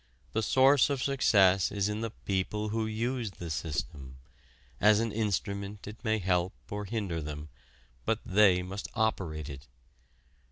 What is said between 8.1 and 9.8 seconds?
they must operate it.